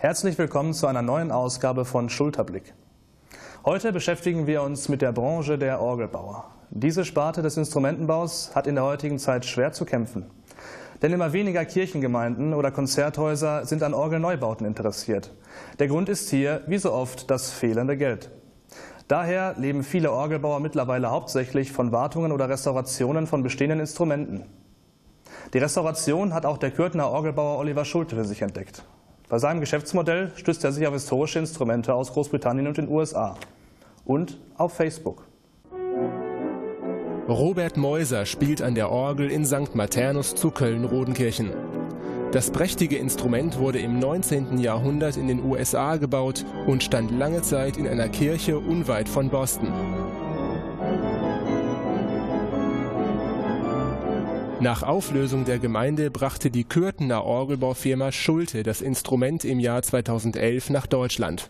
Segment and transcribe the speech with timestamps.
[0.00, 2.72] Herzlich willkommen zu einer neuen Ausgabe von Schulterblick.
[3.64, 6.44] Heute beschäftigen wir uns mit der Branche der Orgelbauer.
[6.70, 10.30] Diese Sparte des Instrumentenbaus hat in der heutigen Zeit schwer zu kämpfen.
[11.02, 15.34] Denn immer weniger Kirchengemeinden oder Konzerthäuser sind an Orgelneubauten interessiert.
[15.80, 18.30] Der Grund ist hier, wie so oft, das fehlende Geld.
[19.08, 24.44] Daher leben viele Orgelbauer mittlerweile hauptsächlich von Wartungen oder Restaurationen von bestehenden Instrumenten.
[25.54, 28.84] Die Restauration hat auch der Kürtner Orgelbauer Oliver Schulte für sich entdeckt.
[29.28, 33.36] Bei seinem Geschäftsmodell stützt er sich auf historische Instrumente aus Großbritannien und den USA
[34.06, 35.26] und auf Facebook.
[37.28, 39.74] Robert Meuser spielt an der Orgel in St.
[39.74, 41.50] Maternus zu Köln-Rodenkirchen.
[42.32, 44.58] Das prächtige Instrument wurde im 19.
[44.58, 49.68] Jahrhundert in den USA gebaut und stand lange Zeit in einer Kirche unweit von Boston.
[54.60, 60.88] Nach Auflösung der Gemeinde brachte die Kürtener Orgelbaufirma Schulte das Instrument im Jahr 2011 nach
[60.88, 61.48] Deutschland.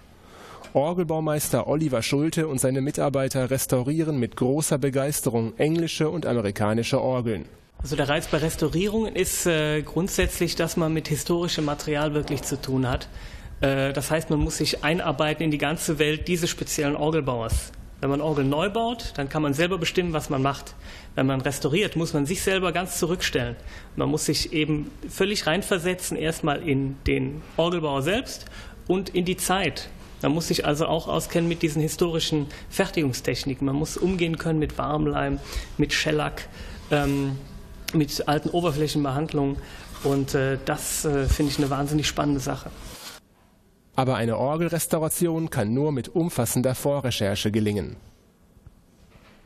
[0.74, 7.46] Orgelbaumeister Oliver Schulte und seine Mitarbeiter restaurieren mit großer Begeisterung englische und amerikanische Orgeln.
[7.78, 12.60] Also der Reiz bei Restaurierungen ist äh, grundsätzlich, dass man mit historischem Material wirklich zu
[12.60, 13.08] tun hat.
[13.62, 17.72] Äh, das heißt, man muss sich einarbeiten in die ganze Welt dieses speziellen Orgelbauers.
[18.00, 20.74] Wenn man Orgel neu baut, dann kann man selber bestimmen, was man macht.
[21.16, 23.56] Wenn man restauriert, muss man sich selber ganz zurückstellen.
[23.96, 28.46] Man muss sich eben völlig reinversetzen, erstmal in den Orgelbauer selbst
[28.86, 29.88] und in die Zeit.
[30.22, 33.66] Man muss sich also auch auskennen mit diesen historischen Fertigungstechniken.
[33.66, 35.40] Man muss umgehen können mit Warmleim,
[35.76, 36.48] mit Shellac,
[36.90, 37.36] ähm,
[37.92, 39.56] mit alten Oberflächenbehandlungen.
[40.04, 42.70] Und äh, das äh, finde ich eine wahnsinnig spannende Sache.
[43.98, 47.96] Aber eine Orgelrestauration kann nur mit umfassender Vorrecherche gelingen.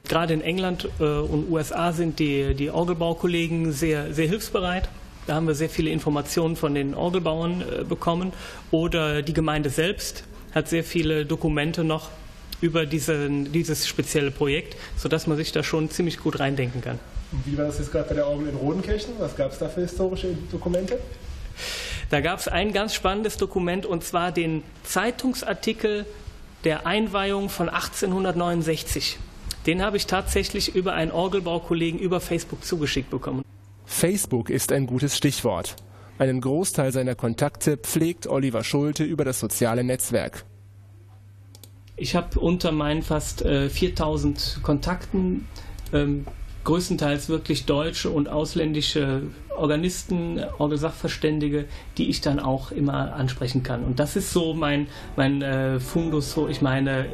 [0.07, 4.91] Gerade in England äh, und USA sind die, die Orgelbaukollegen sehr, sehr hilfsbereit.
[5.27, 8.35] Da haben wir sehr viele Informationen von den Orgelbauern äh, bekommen.
[8.71, 10.25] Oder die Gemeinde selbst
[10.55, 12.11] hat sehr viele Dokumente noch
[12.61, 16.99] über diese, dieses spezielle Projekt, sodass man sich da schon ziemlich gut reindenken kann.
[17.33, 19.15] Und wie war das jetzt gerade bei der Orgel in Rodenkirchen?
[19.19, 20.99] Was gab es da für historische Dokumente?
[22.13, 26.05] Da gab es ein ganz spannendes Dokument und zwar den Zeitungsartikel
[26.63, 29.19] der Einweihung von 1869.
[29.65, 33.43] Den habe ich tatsächlich über einen Orgelbaukollegen über Facebook zugeschickt bekommen.
[33.87, 35.75] Facebook ist ein gutes Stichwort.
[36.19, 40.45] Einen Großteil seiner Kontakte pflegt Oliver Schulte über das soziale Netzwerk.
[41.97, 45.49] Ich habe unter meinen fast äh, 4000 Kontakten
[45.95, 46.27] ähm,
[46.65, 49.23] größtenteils wirklich deutsche und ausländische
[49.57, 51.67] Organisten, Orgelsachverständige,
[51.99, 53.85] die ich dann auch immer ansprechen kann.
[53.85, 54.87] Und das ist so mein,
[55.17, 57.07] mein äh, Fundus, wo ich meine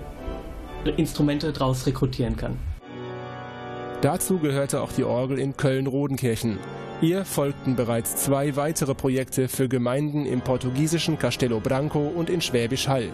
[0.96, 2.56] Instrumente daraus rekrutieren kann.
[4.00, 6.58] Dazu gehörte auch die Orgel in Köln-Rodenkirchen.
[7.00, 12.88] Ihr folgten bereits zwei weitere Projekte für Gemeinden im portugiesischen Castelo Branco und in Schwäbisch
[12.88, 13.10] Hall.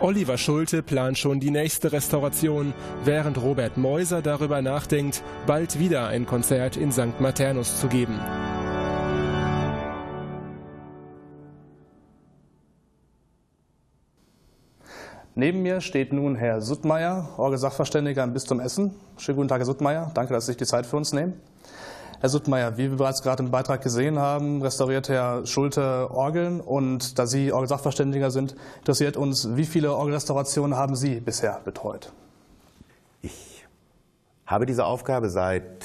[0.00, 2.74] Oliver Schulte plant schon die nächste Restauration,
[3.04, 7.20] während Robert Meuser darüber nachdenkt, bald wieder ein Konzert in St.
[7.20, 8.18] Maternus zu geben.
[15.36, 18.94] Neben mir steht nun Herr Suttmeier, Orgelsachverständiger im Bistum Essen.
[19.16, 20.10] Schönen guten Tag, Herr Suttmeier.
[20.14, 21.40] Danke, dass Sie sich die Zeit für uns nehmen.
[22.24, 26.62] Herr Suttmeier, wie wir bereits gerade im Beitrag gesehen haben, restauriert Herr Schulte Orgeln.
[26.62, 32.14] Und da Sie Orgelsachverständiger sind, interessiert uns, wie viele Orgelrestaurationen haben Sie bisher betreut?
[33.20, 33.66] Ich
[34.46, 35.84] habe diese Aufgabe seit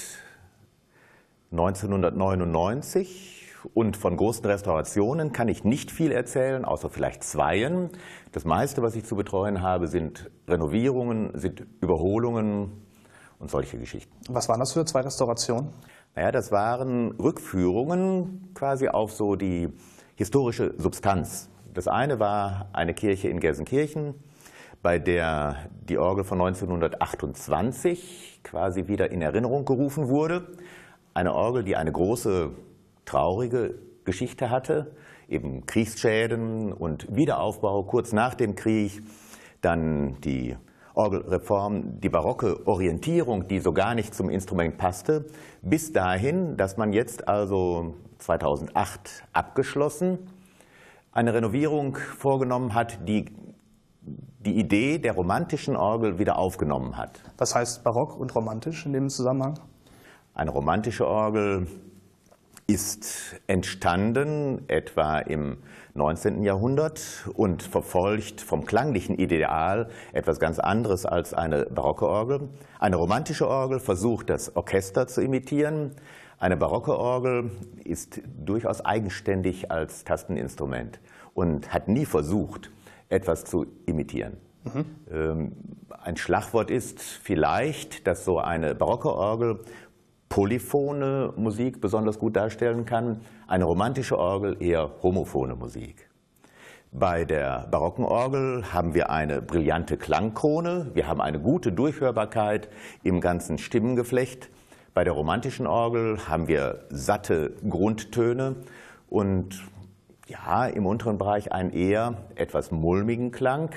[1.52, 7.90] 1999 und von großen Restaurationen kann ich nicht viel erzählen, außer vielleicht zweien.
[8.32, 12.88] Das meiste, was ich zu betreuen habe, sind Renovierungen, sind Überholungen
[13.40, 14.14] und solche Geschichten.
[14.30, 15.74] Was waren das für zwei Restaurationen?
[16.16, 19.70] Naja, das waren Rückführungen quasi auf so die
[20.16, 21.50] historische Substanz.
[21.74, 24.16] Das eine war eine Kirche in Gelsenkirchen,
[24.82, 30.48] bei der die Orgel von 1928 quasi wieder in Erinnerung gerufen wurde.
[31.14, 32.52] Eine Orgel, die eine große,
[33.06, 34.96] traurige Geschichte hatte,
[35.28, 39.04] eben Kriegsschäden und Wiederaufbau kurz nach dem Krieg,
[39.62, 40.58] dann die
[40.94, 45.26] Orgelreform, die barocke Orientierung, die so gar nicht zum Instrument passte,
[45.62, 50.20] bis dahin, dass man jetzt also 2008 abgeschlossen
[51.12, 53.26] eine Renovierung vorgenommen hat, die
[54.40, 57.22] die Idee der romantischen Orgel wieder aufgenommen hat.
[57.38, 59.60] Was heißt barock und romantisch in dem Zusammenhang?
[60.34, 61.68] Eine romantische Orgel
[62.70, 65.58] ist entstanden etwa im
[65.96, 66.44] 19.
[66.44, 72.50] Jahrhundert und verfolgt vom klanglichen Ideal etwas ganz anderes als eine barocke Orgel.
[72.78, 75.96] Eine romantische Orgel versucht, das Orchester zu imitieren.
[76.38, 77.50] Eine barocke Orgel
[77.86, 81.00] ist durchaus eigenständig als Tasteninstrument
[81.34, 82.70] und hat nie versucht,
[83.10, 84.38] etwas zu imitieren.
[84.64, 85.54] Mhm.
[86.04, 89.62] Ein Schlagwort ist vielleicht, dass so eine barocke Orgel
[90.30, 96.10] polyphone Musik besonders gut darstellen kann, eine romantische Orgel eher homophone Musik.
[96.92, 102.70] Bei der barocken Orgel haben wir eine brillante Klangkrone, wir haben eine gute Durchhörbarkeit
[103.04, 104.50] im ganzen Stimmengeflecht.
[104.96, 108.56] Bei der romantischen Orgel haben wir satte Grundtöne
[109.08, 109.64] und
[110.28, 113.70] ja, im unteren Bereich einen eher etwas mulmigen Klang,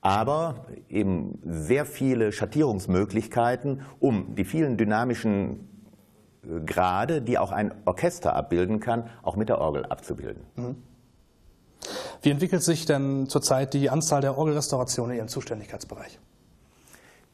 [0.00, 5.69] aber eben sehr viele Schattierungsmöglichkeiten, um die vielen dynamischen
[6.66, 10.42] Grade, die auch ein Orchester abbilden kann, auch mit der Orgel abzubilden.
[10.56, 10.76] Mhm.
[12.22, 16.18] Wie entwickelt sich denn zurzeit die Anzahl der Orgelrestaurationen in Ihrem Zuständigkeitsbereich?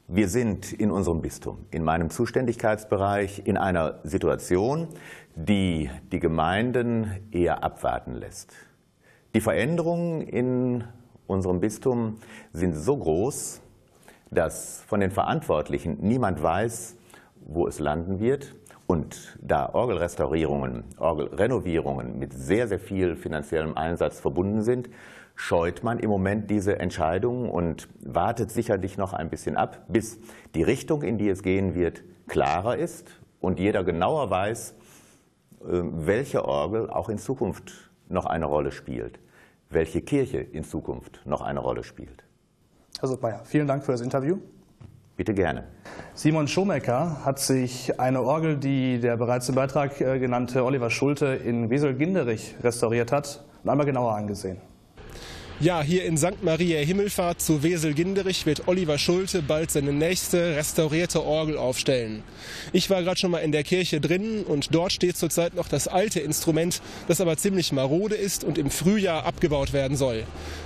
[0.09, 4.87] Wir sind in unserem Bistum, in meinem Zuständigkeitsbereich, in einer Situation,
[5.35, 8.53] die die Gemeinden eher abwarten lässt.
[9.35, 10.85] Die Veränderungen in
[11.27, 12.19] unserem Bistum
[12.53, 13.61] sind so groß,
[14.31, 16.95] dass von den Verantwortlichen niemand weiß,
[17.45, 18.55] wo es landen wird.
[18.87, 24.89] Und da Orgelrestaurierungen, Orgelrenovierungen mit sehr, sehr viel finanziellem Einsatz verbunden sind,
[25.35, 30.19] scheut man im Moment diese Entscheidungen und wartet sicherlich noch ein bisschen ab, bis
[30.55, 33.11] die Richtung, in die es gehen wird, klarer ist
[33.41, 34.75] und jeder genauer weiß, äh,
[35.67, 39.19] welche Orgel auch in Zukunft noch eine Rolle spielt,
[39.69, 42.25] welche Kirche in Zukunft noch eine Rolle spielt.
[43.01, 44.39] Herr Suttmeier, vielen Dank für das Interview.
[45.17, 45.65] Bitte gerne.
[46.15, 51.27] Simon Schomecker hat sich eine Orgel, die der bereits im Beitrag äh, genannte Oliver Schulte
[51.27, 54.59] in Wesel-Ginderich restauriert hat, einmal genauer angesehen.
[55.59, 56.43] Ja, hier in St.
[56.43, 62.23] Maria Himmelfahrt zu Wesel-Ginderich wird Oliver Schulte bald seine nächste restaurierte Orgel aufstellen.
[62.75, 65.89] Ich war gerade schon mal in der Kirche drin und dort steht zurzeit noch das
[65.89, 70.25] alte Instrument, das aber ziemlich marode ist und im Frühjahr abgebaut werden soll.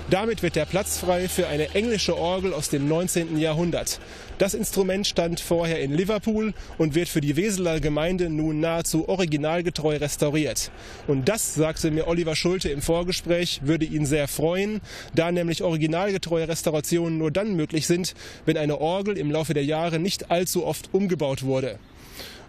[0.09, 3.39] Damit wird der Platz frei für eine englische Orgel aus dem 19.
[3.39, 4.01] Jahrhundert.
[4.39, 9.97] Das Instrument stand vorher in Liverpool und wird für die Weseler Gemeinde nun nahezu originalgetreu
[9.97, 10.73] restauriert.
[11.07, 14.81] Und das, sagte mir Oliver Schulte im Vorgespräch, würde ihn sehr freuen,
[15.15, 18.15] da nämlich originalgetreue Restaurationen nur dann möglich sind,
[18.47, 21.79] wenn eine Orgel im Laufe der Jahre nicht allzu oft umgebaut wurde.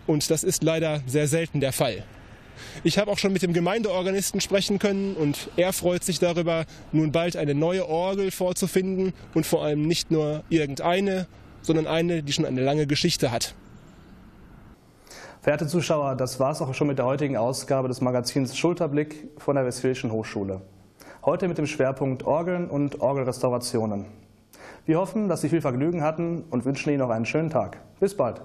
[0.08, 2.04] Und das ist leider sehr selten der Fall.
[2.84, 7.12] Ich habe auch schon mit dem Gemeindeorganisten sprechen können und er freut sich darüber, nun
[7.12, 11.28] bald eine neue Orgel vorzufinden und vor allem nicht nur irgendeine,
[11.62, 13.56] sondern eine, die schon eine lange Geschichte hat.
[15.42, 19.56] Verehrte Zuschauer, das war es auch schon mit der heutigen Ausgabe des Magazins Schulterblick von
[19.56, 20.62] der Westfälischen Hochschule.
[21.26, 24.06] Heute mit dem Schwerpunkt Orgeln und Orgelrestaurationen.
[24.86, 27.80] Wir hoffen, dass Sie viel Vergnügen hatten und wünschen Ihnen noch einen schönen Tag.
[28.00, 28.42] Bis bald.